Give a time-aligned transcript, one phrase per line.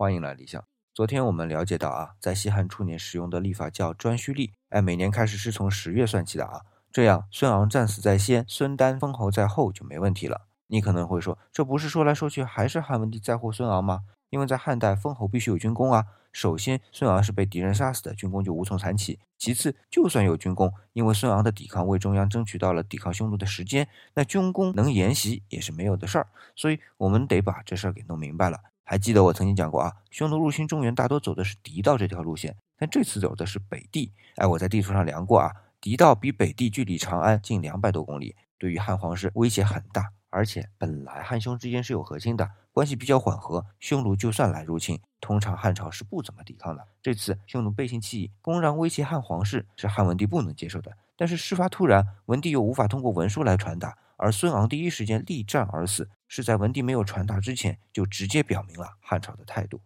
[0.00, 0.62] 欢迎来理想。
[0.94, 6.60] 昨天我们了解到啊，在西汉初年使用的历法叫颛顼历，哎，每年开始是从十月算起的啊。
[6.92, 10.42] 这样，孙昂战死在先，孙丹封侯在后就没问题了。
[10.68, 14.02] 你可能会说，这不是说来说去还是汉文帝在乎孙昂吗？
[14.30, 16.04] 因为在汉代封侯必须有军功啊。
[16.32, 19.18] 首先，孙昂是被敌人杀死的，军功就无从谈起。
[19.38, 26.26] 其次，就算有军功，因为孙昂的抵抗为中央争取到了抵抗匈奴的时间，那军功能沿袭也是没有的事儿。
[26.54, 28.58] 所以，我们得把这事儿给弄明白了。
[28.84, 34.12] 还记得我曾经讲过啊，匈奴入侵中原大多走的是狄道这条路线，但这次走的是北地。
[34.36, 40.10] 哎，我在地图上量过啊，狄道比北地距离长安近两百多公里，对于汉皇室威胁很大。
[40.38, 46.86] 而且本来汉匈之间是有和亲的，关系比较缓和，匈奴就算来入侵，通常汉朝是不怎么抵抗的。
[47.02, 50.96] 这次匈奴背信弃义，公然威胁汉皇室，是汉文帝不能接受的。
[51.16, 53.98] 但是事发突然，文帝又无法通过文书来传达。
[54.16, 59.80] 而孙昂第一时间力战而死，是在文帝没有传达之前就直接表明了汉朝的态度。